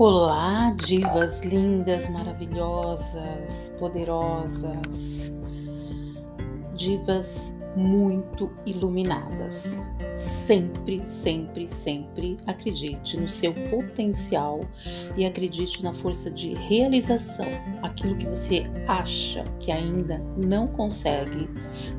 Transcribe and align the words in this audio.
Olá, 0.00 0.72
divas 0.76 1.40
lindas, 1.40 2.08
maravilhosas, 2.08 3.74
poderosas, 3.80 5.32
divas 6.72 7.52
muito 7.74 8.48
iluminadas. 8.64 9.76
Sempre, 10.14 11.04
sempre, 11.04 11.66
sempre 11.66 12.36
acredite 12.46 13.16
no 13.16 13.26
seu 13.26 13.52
potencial 13.68 14.60
e 15.16 15.26
acredite 15.26 15.82
na 15.82 15.92
força 15.92 16.30
de 16.30 16.54
realização. 16.54 17.48
Aquilo 17.82 18.14
que 18.14 18.26
você 18.26 18.70
acha 18.86 19.42
que 19.58 19.72
ainda 19.72 20.18
não 20.36 20.68
consegue, 20.68 21.50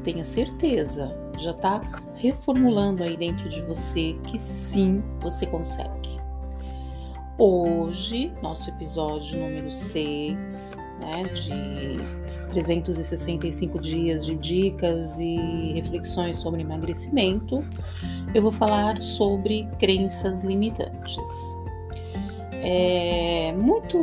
tenha 0.06 0.24
certeza, 0.24 1.14
já 1.38 1.52
está 1.52 1.82
reformulando 2.16 3.04
aí 3.04 3.18
dentro 3.18 3.50
de 3.50 3.62
você 3.64 4.16
que 4.26 4.38
sim 4.38 5.04
você 5.20 5.46
consegue. 5.46 6.19
Hoje, 7.42 8.34
nosso 8.42 8.70
episódio 8.70 9.40
número 9.40 9.72
6, 9.72 10.78
né, 11.00 11.24
de 11.24 12.50
365 12.50 13.82
dias 13.82 14.26
de 14.26 14.36
dicas 14.36 15.18
e 15.22 15.72
reflexões 15.74 16.36
sobre 16.36 16.64
emagrecimento, 16.64 17.64
eu 18.36 18.42
vou 18.42 18.52
falar 18.52 19.02
sobre 19.02 19.66
crenças 19.80 20.44
limitantes. 20.44 21.56
É, 22.62 23.54
muito, 23.54 23.98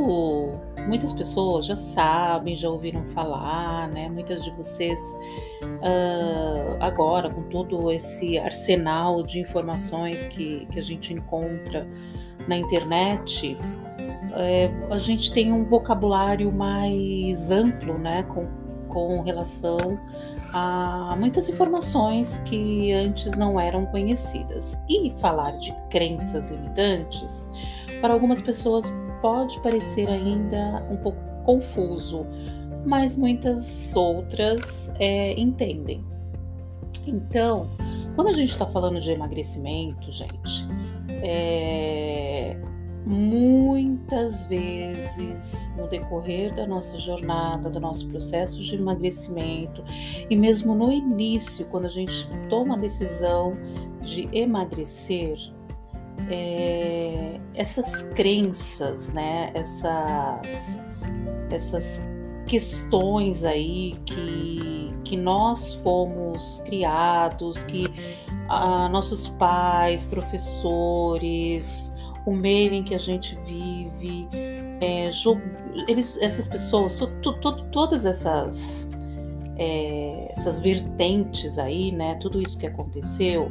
muitas 0.89 1.13
pessoas 1.13 1.67
já 1.67 1.77
sabem, 1.77 2.57
já 2.57 2.71
ouviram 2.71 3.05
falar, 3.05 3.87
né? 3.89 4.09
Muitas 4.09 4.43
de 4.45 4.51
vocês 4.53 4.99
uh, 5.63 6.79
agora 6.81 7.29
com 7.29 7.43
todo 7.43 7.93
esse 7.93 8.39
arsenal 8.39 9.23
de 9.23 9.41
informações 9.41 10.27
que, 10.29 10.67
que 10.73 10.79
a 10.79 10.83
gente 10.83 11.13
encontra 11.13 11.87
na 12.47 12.57
internet, 12.57 13.57
é, 14.35 14.71
a 14.91 14.99
gente 14.99 15.33
tem 15.33 15.53
um 15.53 15.65
vocabulário 15.65 16.53
mais 16.53 17.51
amplo, 17.51 17.99
né, 17.99 18.23
com, 18.25 18.47
com 18.89 19.23
relação 19.23 19.79
a 20.55 21.17
muitas 21.19 21.49
informações 21.49 22.39
que 22.45 22.93
antes 22.93 23.33
não 23.37 23.59
eram 23.59 23.87
conhecidas. 23.87 24.79
E 24.89 25.11
falar 25.19 25.53
de 25.53 25.73
crenças 25.91 26.51
limitantes, 26.51 27.49
para 28.01 28.13
algumas 28.13 28.41
pessoas 28.41 28.93
pode 29.21 29.59
parecer 29.61 30.09
ainda 30.09 30.87
um 30.91 30.97
pouco 30.97 31.19
confuso, 31.45 32.27
mas 32.85 33.17
muitas 33.17 33.95
outras 33.97 34.93
é, 34.99 35.39
entendem. 35.41 36.05
Então, 37.07 37.69
quando 38.15 38.29
a 38.29 38.33
gente 38.33 38.51
está 38.51 38.67
falando 38.67 39.01
de 39.01 39.13
emagrecimento, 39.13 40.11
gente, 40.11 40.69
é, 41.23 41.96
muitas 43.07 44.47
vezes 44.47 45.73
no 45.77 45.87
decorrer 45.87 46.53
da 46.53 46.67
nossa 46.67 46.97
jornada, 46.97 47.71
do 47.71 47.79
nosso 47.79 48.09
processo 48.09 48.61
de 48.61 48.75
emagrecimento 48.75 49.85
e 50.29 50.35
mesmo 50.35 50.75
no 50.75 50.91
início, 50.91 51.65
quando 51.67 51.87
a 51.87 51.91
gente 51.91 52.29
toma 52.49 52.75
a 52.75 52.79
decisão 52.79 53.57
de 54.03 54.29
emagrecer, 54.33 55.39
é, 56.29 57.41
essas 57.55 58.03
crenças, 58.15 59.13
né, 59.13 59.53
essas, 59.55 60.83
essas 61.49 62.01
questões 62.45 63.45
aí 63.45 63.95
que, 64.05 64.93
que 65.05 65.17
nós 65.17 65.75
fomos 65.75 66.61
criados, 66.67 67.63
que 67.63 67.85
ah, 68.49 68.89
nossos 68.89 69.29
pais, 69.29 70.03
professores, 70.03 71.93
o 72.27 72.33
meio 72.33 72.75
em 72.75 72.83
que 72.83 72.95
a 72.95 72.99
gente 72.99 73.39
vive, 73.47 74.29
é, 74.81 75.09
eles, 75.89 76.19
essas 76.21 76.47
pessoas, 76.47 76.99
to, 76.99 77.07
to, 77.41 77.63
todas 77.71 78.05
essas 78.05 78.91
é, 79.59 80.29
essas 80.33 80.59
vertentes 80.61 81.59
aí, 81.59 81.91
né, 81.91 82.17
tudo 82.21 82.43
isso 82.43 82.59
que 82.59 82.67
aconteceu, 82.67 83.51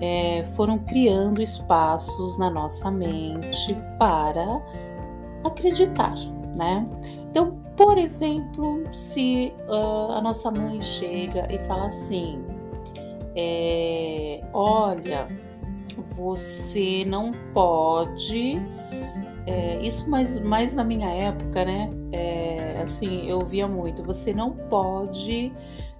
é, 0.00 0.44
foram 0.56 0.78
criando 0.78 1.40
espaços 1.40 2.36
na 2.38 2.50
nossa 2.50 2.90
mente 2.90 3.76
para 3.98 4.60
acreditar, 5.44 6.16
né? 6.56 6.84
Então, 7.30 7.58
por 7.76 7.96
exemplo, 7.98 8.82
se 8.92 9.52
uh, 9.68 10.12
a 10.12 10.20
nossa 10.20 10.50
mãe 10.50 10.80
chega 10.80 11.46
e 11.52 11.58
fala 11.66 11.86
assim, 11.86 12.42
é, 13.36 14.42
olha, 14.52 15.28
você 16.16 17.04
não 17.06 17.32
pode. 17.52 18.56
É, 19.46 19.78
isso 19.80 20.10
mais, 20.10 20.40
mais 20.40 20.74
na 20.74 20.82
minha 20.82 21.08
época, 21.08 21.64
né? 21.64 21.90
É, 22.10 22.80
assim, 22.82 23.28
eu 23.28 23.38
via 23.38 23.68
muito. 23.68 24.02
Você 24.02 24.32
não 24.32 24.52
pode 24.52 25.52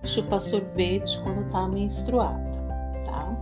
chupar 0.03 0.41
sorvete 0.41 1.21
quando 1.22 1.49
tá 1.50 1.69
menstruada, 1.69 2.50
tá? 3.04 3.37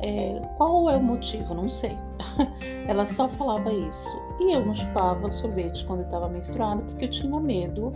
É, 0.00 0.40
qual 0.56 0.88
é 0.90 0.96
o 0.96 1.02
motivo? 1.02 1.54
Não 1.54 1.68
sei. 1.68 1.96
Ela 2.86 3.06
só 3.06 3.28
falava 3.28 3.72
isso. 3.72 4.16
E 4.38 4.52
eu 4.52 4.64
não 4.64 4.74
chupava 4.74 5.30
sorvete 5.32 5.84
quando 5.86 6.00
eu 6.00 6.06
estava 6.06 6.28
menstruada 6.28 6.82
porque 6.82 7.06
eu 7.06 7.10
tinha 7.10 7.40
medo, 7.40 7.90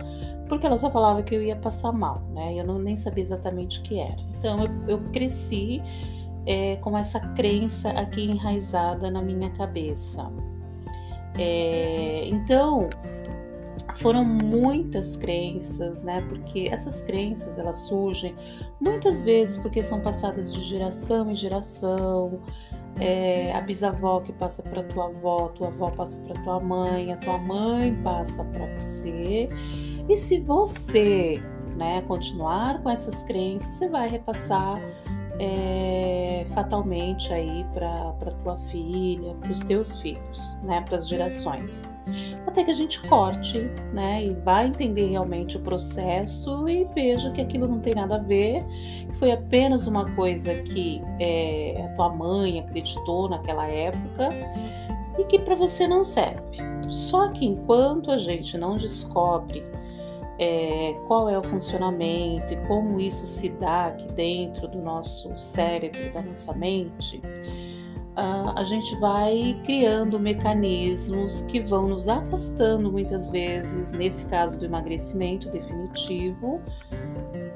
porque 0.49 0.65
ela 0.65 0.75
só 0.75 0.89
falava 0.89 1.21
que 1.21 1.35
eu 1.35 1.43
ia 1.43 1.55
passar 1.55 1.91
mal, 1.91 2.19
né? 2.33 2.55
Eu 2.55 2.65
não, 2.65 2.79
nem 2.79 2.95
sabia 2.95 3.21
exatamente 3.21 3.79
o 3.79 3.83
que 3.83 3.99
era. 3.99 4.17
Então 4.39 4.57
eu, 4.87 4.97
eu 4.97 4.99
cresci 5.11 5.83
é, 6.45 6.75
com 6.77 6.97
essa 6.97 7.19
crença 7.35 7.91
aqui 7.91 8.25
enraizada 8.25 9.09
na 9.09 9.21
minha 9.21 9.49
cabeça. 9.51 10.31
É, 11.37 12.27
então 12.27 12.89
foram 13.97 14.23
muitas 14.23 15.15
crenças, 15.15 16.03
né? 16.03 16.21
Porque 16.27 16.67
essas 16.71 17.01
crenças 17.01 17.59
elas 17.59 17.77
surgem 17.77 18.35
muitas 18.79 19.21
vezes 19.21 19.57
porque 19.57 19.83
são 19.83 20.01
passadas 20.01 20.53
de 20.53 20.61
geração 20.61 21.29
em 21.29 21.35
geração. 21.35 22.39
É, 22.99 23.53
a 23.53 23.61
bisavó 23.61 24.19
que 24.19 24.33
passa 24.33 24.61
para 24.63 24.83
tua 24.83 25.05
avó, 25.05 25.47
tua 25.49 25.67
avó 25.67 25.89
passa 25.91 26.19
para 26.19 26.41
tua 26.43 26.59
mãe, 26.59 27.13
a 27.13 27.17
tua 27.17 27.37
mãe 27.37 27.95
passa 28.03 28.43
para 28.45 28.65
você. 28.75 29.49
E 30.09 30.15
se 30.15 30.39
você, 30.41 31.41
né, 31.77 32.01
continuar 32.01 32.81
com 32.83 32.89
essas 32.89 33.23
crenças, 33.23 33.75
você 33.75 33.87
vai 33.87 34.09
repassar 34.09 34.77
é, 35.41 36.45
fatalmente 36.53 37.33
aí 37.33 37.65
para 37.73 38.31
tua 38.43 38.57
filha, 38.69 39.33
para 39.41 39.49
os 39.49 39.59
teus 39.61 39.99
filhos, 39.99 40.59
né, 40.61 40.81
para 40.81 40.97
as 40.97 41.07
gerações. 41.07 41.89
Até 42.45 42.63
que 42.63 42.69
a 42.69 42.75
gente 42.75 43.01
corte, 43.07 43.59
né, 43.91 44.23
e 44.23 44.33
vai 44.35 44.67
entender 44.67 45.07
realmente 45.07 45.57
o 45.57 45.59
processo 45.61 46.69
e 46.69 46.85
veja 46.93 47.31
que 47.31 47.41
aquilo 47.41 47.67
não 47.67 47.79
tem 47.79 47.93
nada 47.95 48.17
a 48.17 48.19
ver, 48.19 48.63
que 49.07 49.13
foi 49.15 49.31
apenas 49.31 49.87
uma 49.87 50.11
coisa 50.11 50.53
que 50.61 51.01
é, 51.19 51.85
a 51.85 51.95
tua 51.95 52.09
mãe 52.09 52.59
acreditou 52.59 53.27
naquela 53.27 53.65
época 53.65 54.29
e 55.17 55.23
que 55.23 55.39
para 55.39 55.55
você 55.55 55.87
não 55.87 56.03
serve. 56.03 56.59
Só 56.87 57.29
que 57.29 57.47
enquanto 57.47 58.11
a 58.11 58.17
gente 58.17 58.59
não 58.59 58.77
descobre 58.77 59.63
é, 60.41 60.95
qual 61.05 61.29
é 61.29 61.37
o 61.37 61.43
funcionamento 61.43 62.51
e 62.51 62.57
como 62.67 62.99
isso 62.99 63.27
se 63.27 63.49
dá 63.49 63.85
aqui 63.85 64.11
dentro 64.13 64.67
do 64.67 64.81
nosso 64.81 65.37
cérebro, 65.37 66.11
da 66.11 66.21
nossa 66.23 66.51
mente, 66.53 67.21
uh, 68.17 68.51
a 68.55 68.63
gente 68.63 68.95
vai 68.95 69.55
criando 69.63 70.19
mecanismos 70.19 71.41
que 71.41 71.59
vão 71.59 71.87
nos 71.87 72.09
afastando 72.09 72.91
muitas 72.91 73.29
vezes, 73.29 73.91
nesse 73.91 74.25
caso 74.25 74.57
do 74.57 74.65
emagrecimento 74.65 75.47
definitivo, 75.47 76.59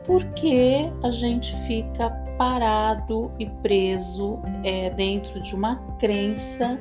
porque 0.05 0.91
a 1.01 1.09
gente 1.09 1.55
fica 1.65 2.11
parado 2.37 3.31
e 3.39 3.47
preso 3.63 4.37
é, 4.63 4.91
dentro 4.91 5.41
de 5.41 5.55
uma 5.55 5.77
crença 5.97 6.79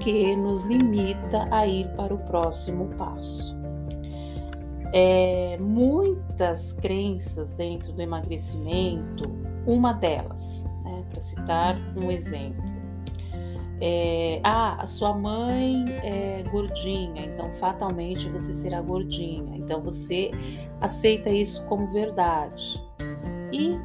que 0.00 0.34
nos 0.34 0.64
limita 0.64 1.46
a 1.50 1.66
ir 1.66 1.88
para 1.94 2.14
o 2.14 2.18
próximo 2.18 2.86
passo 2.96 3.61
é, 4.92 5.56
muitas 5.58 6.72
crenças 6.72 7.54
dentro 7.54 7.92
do 7.92 8.02
emagrecimento, 8.02 9.22
uma 9.66 9.92
delas, 9.92 10.68
né, 10.84 11.04
para 11.10 11.20
citar 11.20 11.76
um 11.96 12.10
exemplo. 12.10 12.62
É, 13.84 14.40
ah, 14.44 14.76
a 14.80 14.86
sua 14.86 15.12
mãe 15.12 15.84
é 16.04 16.44
gordinha, 16.52 17.24
então 17.24 17.52
fatalmente 17.54 18.28
você 18.28 18.52
será 18.52 18.80
gordinha. 18.80 19.56
Então 19.56 19.80
você 19.82 20.30
aceita 20.80 21.30
isso 21.30 21.66
como 21.66 21.88
verdade. 21.88 22.80
E 23.52 23.76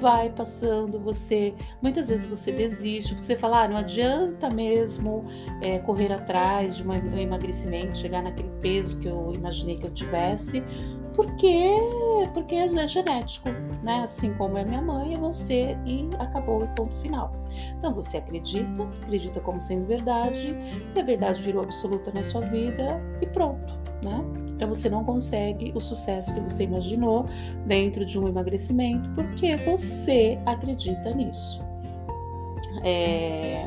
vai 0.00 0.30
passando, 0.30 0.98
você 0.98 1.54
muitas 1.80 2.08
vezes 2.08 2.26
você 2.26 2.50
desiste, 2.50 3.14
porque 3.14 3.26
você 3.26 3.36
fala, 3.36 3.64
ah, 3.64 3.68
não 3.68 3.76
adianta 3.76 4.48
mesmo 4.50 5.24
é, 5.62 5.78
correr 5.80 6.12
atrás 6.12 6.76
de 6.76 6.88
um 6.88 7.18
emagrecimento, 7.18 7.96
chegar 7.96 8.22
naquele 8.22 8.50
peso 8.60 8.98
que 8.98 9.06
eu 9.06 9.32
imaginei 9.34 9.76
que 9.76 9.86
eu 9.86 9.90
tivesse, 9.90 10.64
porque 11.14 11.74
porque 12.32 12.54
é 12.54 12.88
genético, 12.88 13.50
né? 13.82 14.02
Assim 14.04 14.32
como 14.34 14.56
é 14.56 14.64
minha 14.64 14.80
mãe, 14.80 15.14
é 15.14 15.18
você 15.18 15.76
e 15.84 16.08
acabou 16.18 16.64
e 16.64 16.68
ponto 16.68 16.96
final. 16.96 17.32
Então 17.78 17.92
você 17.92 18.18
acredita, 18.18 18.82
acredita 19.02 19.40
como 19.40 19.60
sendo 19.60 19.86
verdade, 19.86 20.56
e 20.94 21.00
a 21.00 21.02
verdade 21.02 21.42
virou 21.42 21.62
absoluta 21.62 22.10
na 22.14 22.22
sua 22.22 22.40
vida 22.42 23.00
e 23.20 23.26
pronto, 23.26 23.78
né? 24.02 24.49
Então 24.60 24.68
você 24.68 24.90
não 24.90 25.02
consegue 25.02 25.72
o 25.74 25.80
sucesso 25.80 26.34
que 26.34 26.40
você 26.40 26.64
imaginou 26.64 27.24
dentro 27.64 28.04
de 28.04 28.18
um 28.18 28.28
emagrecimento 28.28 29.08
porque 29.14 29.56
você 29.56 30.38
acredita 30.44 31.14
nisso. 31.14 31.62
É, 32.84 33.64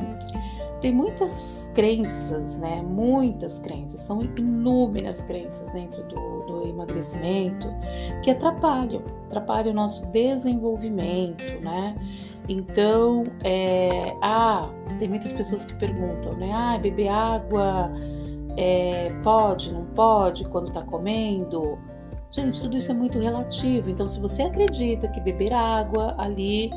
tem 0.82 0.94
muitas 0.94 1.72
crenças, 1.74 2.60
né? 2.60 2.84
Muitas 2.84 3.58
crenças, 3.58 4.02
são 4.02 4.22
inúmeras 4.38 5.24
crenças 5.24 5.72
dentro 5.72 6.04
do, 6.04 6.42
do 6.42 6.68
emagrecimento 6.68 7.68
que 8.22 8.30
atrapalham, 8.30 9.02
atrapalham 9.26 9.72
o 9.72 9.76
nosso 9.76 10.06
desenvolvimento, 10.12 11.44
né? 11.62 11.96
Então, 12.48 13.24
é, 13.44 13.90
ah, 14.22 14.70
tem 15.00 15.10
muitas 15.10 15.34
pessoas 15.34 15.66
que 15.66 15.74
perguntam, 15.74 16.34
né? 16.34 16.52
Ah, 16.54 16.78
beber 16.78 17.08
água 17.08 17.92
é, 18.58 19.10
pode, 19.24 19.74
não 19.74 19.86
pode 19.86 20.46
quando 20.46 20.72
tá 20.72 20.82
comendo? 20.82 21.78
Gente, 22.32 22.62
tudo 22.62 22.78
isso 22.78 22.92
é 22.92 22.96
muito 22.96 23.20
relativo. 23.20 23.90
Então, 23.90 24.08
se 24.08 24.20
você 24.20 24.44
acredita 24.44 25.08
que 25.08 25.22
beber 25.22 25.54
água 25.54 26.16
ali 26.18 26.72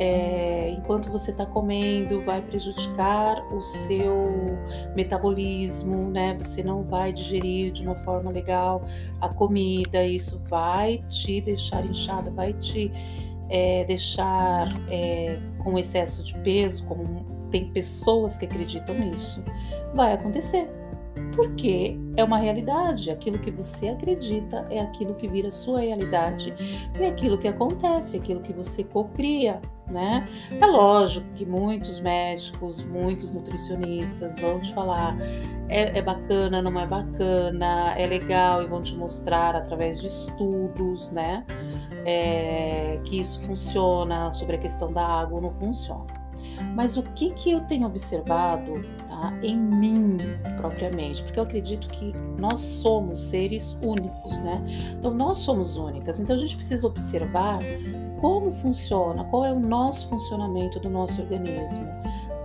é, 0.00 0.70
enquanto 0.70 1.12
você 1.12 1.30
está 1.30 1.44
comendo, 1.44 2.22
vai 2.22 2.40
prejudicar 2.40 3.36
o 3.52 3.60
seu 3.60 4.58
metabolismo, 4.96 6.10
né? 6.10 6.34
Você 6.38 6.62
não 6.62 6.82
vai 6.82 7.12
digerir 7.12 7.70
de 7.70 7.82
uma 7.82 7.94
forma 7.96 8.32
legal 8.32 8.82
a 9.20 9.28
comida, 9.28 10.02
isso 10.02 10.42
vai 10.48 11.04
te 11.10 11.42
deixar 11.42 11.84
inchada, 11.84 12.30
vai 12.30 12.54
te 12.54 12.90
é, 13.50 13.84
deixar 13.84 14.68
é, 14.88 15.38
com 15.58 15.78
excesso 15.78 16.24
de 16.24 16.34
peso, 16.38 16.82
como 16.86 17.04
tem 17.50 17.70
pessoas 17.70 18.38
que 18.38 18.46
acreditam 18.46 18.94
nisso, 18.98 19.44
vai 19.94 20.14
acontecer. 20.14 20.79
Porque 21.34 21.96
é 22.16 22.24
uma 22.24 22.38
realidade, 22.38 23.10
aquilo 23.10 23.38
que 23.38 23.50
você 23.50 23.88
acredita 23.88 24.66
é 24.70 24.80
aquilo 24.80 25.14
que 25.14 25.28
vira 25.28 25.50
sua 25.50 25.80
realidade, 25.80 26.54
é 26.98 27.08
aquilo 27.08 27.38
que 27.38 27.48
acontece, 27.48 28.16
é 28.16 28.20
aquilo 28.20 28.40
que 28.40 28.52
você 28.52 28.84
cocria 28.84 29.60
né? 29.90 30.26
É 30.58 30.66
lógico 30.66 31.26
que 31.34 31.44
muitos 31.44 32.00
médicos, 32.00 32.84
muitos 32.84 33.32
nutricionistas 33.32 34.40
vão 34.40 34.60
te 34.60 34.72
falar 34.72 35.16
é, 35.68 35.98
é, 35.98 36.02
bacana, 36.02 36.62
não 36.62 36.78
é 36.80 36.86
bacana, 36.86 37.94
é 37.96 38.06
legal 38.06 38.62
e 38.62 38.66
vão 38.66 38.82
te 38.82 38.96
mostrar 38.96 39.54
através 39.54 40.00
de 40.00 40.06
estudos, 40.06 41.10
né? 41.10 41.44
É, 42.06 42.98
que 43.04 43.20
isso 43.20 43.42
funciona 43.42 44.30
sobre 44.30 44.56
a 44.56 44.58
questão 44.58 44.92
da 44.92 45.06
água 45.06 45.40
não 45.40 45.52
funciona. 45.54 46.06
Mas 46.74 46.96
o 46.96 47.02
que, 47.02 47.30
que 47.30 47.50
eu 47.50 47.60
tenho 47.62 47.86
observado 47.86 48.72
em 49.42 49.56
mim 49.56 50.16
propriamente? 50.56 51.22
Porque 51.22 51.38
eu 51.38 51.44
acredito 51.44 51.88
que 51.88 52.14
nós 52.38 52.58
somos 52.58 53.18
seres 53.18 53.76
únicos, 53.82 54.40
né? 54.40 54.60
Então 54.98 55.12
nós 55.12 55.38
somos 55.38 55.76
únicas. 55.76 56.20
Então 56.20 56.36
a 56.36 56.38
gente 56.38 56.56
precisa 56.56 56.86
observar 56.86 57.58
como 58.20 58.52
funciona, 58.52 59.24
qual 59.24 59.44
é 59.44 59.52
o 59.52 59.58
nosso 59.58 60.08
funcionamento 60.08 60.78
do 60.78 60.90
nosso 60.90 61.22
organismo. 61.22 61.86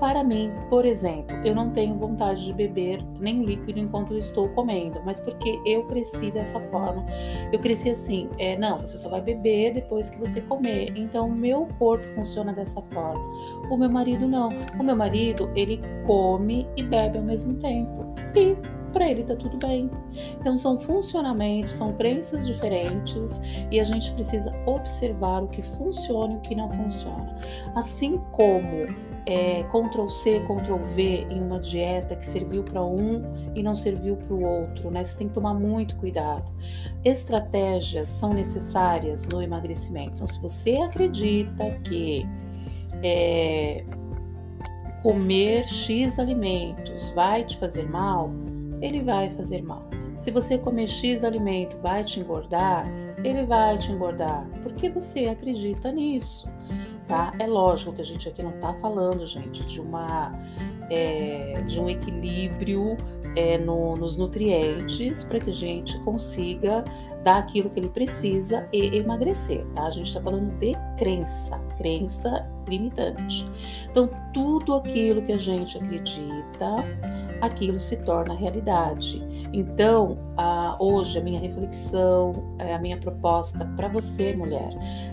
Para 0.05 0.23
mim, 0.23 0.51
por 0.69 0.85
exemplo, 0.85 1.35
eu 1.43 1.55
não 1.55 1.71
tenho 1.71 1.97
vontade 1.97 2.45
de 2.45 2.53
beber 2.53 3.03
nem 3.19 3.43
líquido 3.43 3.79
enquanto 3.79 4.15
estou 4.15 4.47
comendo, 4.49 5.01
mas 5.03 5.19
porque 5.19 5.59
eu 5.65 5.83
cresci 5.87 6.29
dessa 6.29 6.59
forma. 6.69 7.03
Eu 7.51 7.57
cresci 7.57 7.89
assim, 7.89 8.29
é, 8.37 8.55
não, 8.55 8.77
você 8.77 8.99
só 8.99 9.09
vai 9.09 9.19
beber 9.19 9.73
depois 9.73 10.11
que 10.11 10.19
você 10.19 10.41
comer. 10.41 10.93
Então, 10.95 11.27
meu 11.27 11.67
corpo 11.79 12.05
funciona 12.13 12.53
dessa 12.53 12.83
forma. 12.93 13.19
O 13.67 13.75
meu 13.75 13.89
marido 13.89 14.27
não. 14.27 14.49
O 14.79 14.83
meu 14.83 14.95
marido, 14.95 15.51
ele 15.55 15.81
come 16.05 16.67
e 16.77 16.83
bebe 16.83 17.17
ao 17.17 17.23
mesmo 17.23 17.55
tempo. 17.55 18.05
E 18.35 18.55
para 18.93 19.09
ele 19.09 19.23
tá 19.23 19.35
tudo 19.35 19.57
bem. 19.57 19.89
Então 20.39 20.55
são 20.55 20.79
funcionamentos, 20.79 21.73
são 21.73 21.93
crenças 21.93 22.45
diferentes 22.45 23.41
e 23.71 23.79
a 23.79 23.83
gente 23.83 24.11
precisa 24.11 24.53
observar 24.67 25.43
o 25.43 25.47
que 25.47 25.63
funciona 25.63 26.35
e 26.35 26.37
o 26.37 26.41
que 26.41 26.53
não 26.53 26.71
funciona. 26.71 27.35
Assim 27.75 28.21
como 28.31 28.85
é, 29.27 29.63
Ctrl 29.63 30.10
C, 30.10 30.39
Ctrl 30.42 30.77
V 30.95 31.27
em 31.30 31.42
uma 31.42 31.60
dieta 31.60 32.16
que 32.16 32.25
serviu 32.25 32.63
para 32.63 32.83
um 32.83 33.24
e 33.56 33.63
não 33.63 33.75
serviu 33.75 34.16
para 34.16 34.33
o 34.33 34.44
outro, 34.44 34.92
né? 34.92 35.04
Você 35.04 35.18
tem 35.18 35.27
que 35.27 35.33
tomar 35.33 35.54
muito 35.54 35.95
cuidado. 35.95 36.45
Estratégias 37.04 38.10
são 38.10 38.33
necessárias 38.33 39.27
no 39.31 39.42
emagrecimento. 39.42 40.13
Então, 40.16 40.27
se 40.27 40.39
você 40.39 40.74
acredita 40.81 41.72
que 41.80 42.25
é, 43.04 43.83
comer 45.01 45.68
X 45.68 46.19
alimentos 46.19 47.10
vai 47.12 47.44
te 47.44 47.57
fazer 47.57 47.89
mal, 47.89 48.31
ele 48.81 49.01
vai 49.01 49.30
fazer 49.31 49.63
mal. 49.63 49.88
Se 50.19 50.31
você 50.31 50.57
comer 50.57 50.88
X 50.88 51.24
alimento 51.24 51.77
vai 51.81 52.04
te 52.04 52.19
engordar, 52.19 52.88
ele 53.24 53.45
vai 53.45 53.77
te 53.77 53.92
engordar, 53.92 54.48
porque 54.62 54.89
você 54.89 55.25
acredita 55.27 55.92
nisso, 55.92 56.48
tá? 57.07 57.33
É 57.39 57.47
lógico 57.47 57.93
que 57.93 58.01
a 58.01 58.05
gente 58.05 58.27
aqui 58.27 58.43
não 58.43 58.53
tá 58.53 58.73
falando, 58.75 59.25
gente, 59.25 59.65
de 59.65 59.79
uma 59.81 60.33
é, 60.89 61.61
de 61.65 61.79
um 61.79 61.89
equilíbrio 61.89 62.97
é, 63.35 63.57
no, 63.57 63.95
nos 63.95 64.17
nutrientes 64.17 65.23
para 65.23 65.39
que 65.39 65.49
a 65.49 65.53
gente 65.53 65.99
consiga 66.01 66.83
dar 67.23 67.37
aquilo 67.37 67.69
que 67.69 67.79
ele 67.79 67.89
precisa 67.89 68.67
e 68.71 68.97
emagrecer, 68.97 69.65
tá? 69.73 69.87
A 69.87 69.89
gente 69.89 70.07
está 70.07 70.21
falando 70.21 70.57
de 70.59 70.73
crença, 70.97 71.57
crença 71.77 72.47
limitante. 72.67 73.45
Então, 73.89 74.09
tudo 74.33 74.75
aquilo 74.75 75.21
que 75.21 75.33
a 75.33 75.37
gente 75.37 75.77
acredita 75.77 76.75
aquilo 77.41 77.79
se 77.79 77.97
torna 77.97 78.33
realidade. 78.33 79.21
Então, 79.53 80.18
hoje 80.80 81.19
a 81.19 81.21
minha 81.21 81.39
reflexão, 81.39 82.33
é, 82.59 82.74
a 82.74 82.80
minha 82.80 82.97
proposta 82.97 83.65
para 83.75 83.88
você, 83.88 84.36
mulher, 84.36 84.69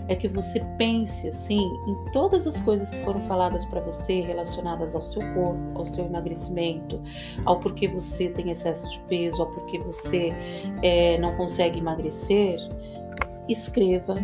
é 0.07 0.15
que 0.15 0.27
você 0.27 0.59
pense 0.77 1.27
assim 1.27 1.61
em 1.87 2.11
todas 2.11 2.45
as 2.45 2.59
coisas 2.59 2.89
que 2.89 3.03
foram 3.03 3.21
faladas 3.23 3.65
para 3.65 3.81
você 3.81 4.21
relacionadas 4.21 4.95
ao 4.95 5.03
seu 5.03 5.21
corpo, 5.33 5.59
ao 5.75 5.85
seu 5.85 6.05
emagrecimento, 6.05 7.01
ao 7.45 7.59
porquê 7.59 7.87
você 7.87 8.29
tem 8.29 8.49
excesso 8.49 8.89
de 8.89 8.99
peso, 9.01 9.41
ao 9.41 9.49
porquê 9.49 9.79
você 9.79 10.33
é, 10.81 11.17
não 11.19 11.35
consegue 11.37 11.79
emagrecer. 11.79 12.57
Escreva, 13.47 14.15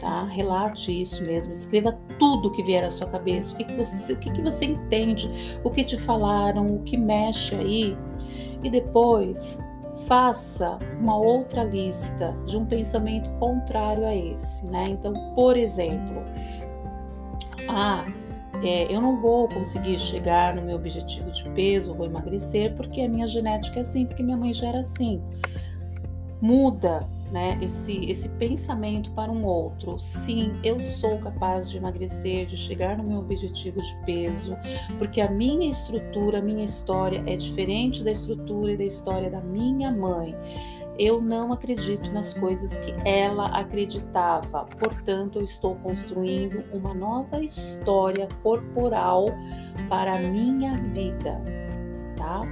tá? 0.00 0.24
Relate 0.26 1.02
isso 1.02 1.24
mesmo, 1.24 1.52
escreva 1.52 1.98
tudo 2.20 2.52
que 2.52 2.62
vier 2.62 2.84
à 2.84 2.90
sua 2.90 3.08
cabeça, 3.08 3.54
o 3.54 3.56
que, 3.56 3.64
que 3.64 3.74
você, 3.74 4.12
o 4.12 4.16
que, 4.16 4.30
que 4.30 4.40
você 4.40 4.64
entende, 4.64 5.28
o 5.64 5.70
que 5.70 5.82
te 5.82 5.98
falaram, 5.98 6.76
o 6.76 6.82
que 6.82 6.96
mexe 6.96 7.56
aí, 7.56 7.98
e 8.62 8.70
depois 8.70 9.58
faça 10.06 10.78
uma 10.98 11.16
outra 11.16 11.64
lista 11.64 12.34
de 12.46 12.56
um 12.56 12.64
pensamento 12.64 13.30
contrário 13.38 14.06
a 14.06 14.14
esse, 14.14 14.64
né? 14.66 14.84
Então, 14.88 15.12
por 15.34 15.56
exemplo, 15.56 16.22
ah, 17.68 18.04
é, 18.62 18.92
eu 18.92 19.00
não 19.00 19.20
vou 19.20 19.48
conseguir 19.48 19.98
chegar 19.98 20.54
no 20.54 20.62
meu 20.62 20.76
objetivo 20.76 21.30
de 21.30 21.48
peso, 21.50 21.94
vou 21.94 22.06
emagrecer 22.06 22.74
porque 22.74 23.00
a 23.02 23.08
minha 23.08 23.26
genética 23.26 23.78
é 23.78 23.82
assim, 23.82 24.06
porque 24.06 24.22
minha 24.22 24.36
mãe 24.36 24.52
já 24.52 24.68
era 24.68 24.80
assim. 24.80 25.22
Muda 26.40 27.06
né, 27.30 27.58
esse, 27.62 28.04
esse 28.10 28.28
pensamento 28.30 29.10
para 29.12 29.30
um 29.30 29.44
outro. 29.44 29.98
Sim, 29.98 30.58
eu 30.64 30.80
sou 30.80 31.18
capaz 31.18 31.70
de 31.70 31.76
emagrecer, 31.76 32.46
de 32.46 32.56
chegar 32.56 32.96
no 32.96 33.04
meu 33.04 33.18
objetivo 33.18 33.80
de 33.80 33.96
peso, 34.04 34.56
porque 34.98 35.20
a 35.20 35.30
minha 35.30 35.70
estrutura, 35.70 36.38
a 36.38 36.42
minha 36.42 36.64
história 36.64 37.22
é 37.26 37.36
diferente 37.36 38.02
da 38.02 38.10
estrutura 38.10 38.72
e 38.72 38.76
da 38.76 38.84
história 38.84 39.30
da 39.30 39.40
minha 39.40 39.90
mãe. 39.90 40.36
Eu 40.98 41.22
não 41.22 41.50
acredito 41.50 42.12
nas 42.12 42.34
coisas 42.34 42.76
que 42.78 42.94
ela 43.08 43.46
acreditava, 43.46 44.66
portanto, 44.78 45.38
eu 45.38 45.44
estou 45.44 45.74
construindo 45.76 46.62
uma 46.74 46.92
nova 46.92 47.42
história 47.42 48.28
corporal 48.42 49.26
para 49.88 50.12
a 50.12 50.18
minha 50.18 50.74
vida 50.92 51.69
tá? 52.20 52.42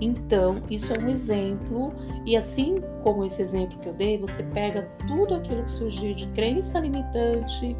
Então, 0.00 0.56
isso 0.68 0.92
é 0.92 1.00
um 1.00 1.08
exemplo, 1.08 1.88
e 2.26 2.36
assim 2.36 2.74
como 3.04 3.24
esse 3.24 3.40
exemplo 3.40 3.78
que 3.78 3.88
eu 3.88 3.94
dei, 3.94 4.18
você 4.18 4.42
pega 4.42 4.82
tudo 5.06 5.34
aquilo 5.34 5.62
que 5.62 5.70
surgir 5.70 6.14
de 6.14 6.26
crença 6.28 6.80
limitante, 6.80 7.76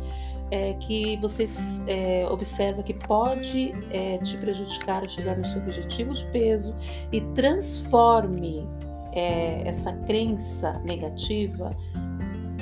é, 0.52 0.74
que 0.74 1.16
você 1.16 1.46
é, 1.88 2.26
observa 2.30 2.82
que 2.82 2.94
pode 3.06 3.72
é, 3.90 4.18
te 4.18 4.36
prejudicar 4.36 5.02
a 5.04 5.08
chegar 5.08 5.36
no 5.36 5.44
seu 5.44 5.60
objetivo 5.60 6.12
de 6.12 6.26
peso 6.26 6.76
e 7.10 7.20
transforme 7.34 8.68
é, 9.12 9.66
essa 9.66 9.92
crença 9.92 10.80
negativa 10.88 11.70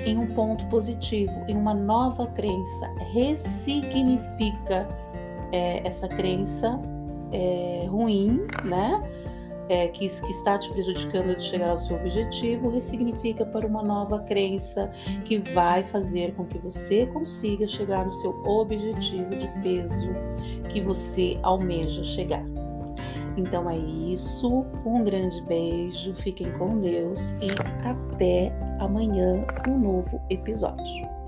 em 0.07 0.17
um 0.17 0.29
ponto 0.29 0.65
positivo, 0.67 1.33
em 1.49 1.57
uma 1.57 1.75
nova 1.75 2.27
crença. 2.29 2.87
Ressignifica 3.13 4.89
é, 5.53 5.87
essa 5.87 6.09
crença 6.09 6.81
é, 7.33 7.87
ruim, 7.89 8.45
né? 8.65 9.03
é, 9.71 9.87
que, 9.87 10.09
que 10.09 10.31
está 10.33 10.59
te 10.59 10.69
prejudicando 10.73 11.33
de 11.35 11.43
chegar 11.43 11.71
ao 11.71 11.79
seu 11.79 11.97
objetivo, 11.97 12.71
ressignifica 12.71 13.47
para 13.47 13.65
uma 13.65 13.83
nova 13.85 14.19
crença 14.19 14.91
que 15.25 15.39
vai 15.55 15.85
fazer 15.85 16.35
com 16.35 16.45
que 16.45 16.59
você 16.59 17.07
consiga 17.07 17.69
chegar 17.69 18.05
no 18.05 18.13
seu 18.13 18.33
objetivo 18.45 19.31
de 19.31 19.47
peso 19.63 20.11
que 20.69 20.81
você 20.81 21.39
almeja 21.45 22.03
chegar. 22.03 22.45
Então 23.37 23.71
é 23.71 23.79
isso, 23.79 24.67
um 24.85 25.05
grande 25.05 25.41
beijo, 25.43 26.15
fiquem 26.17 26.51
com 26.59 26.81
Deus 26.81 27.33
e 27.41 27.47
até 27.85 28.53
amanhã 28.81 29.47
um 29.69 29.79
novo 29.79 30.21
episódio. 30.29 31.20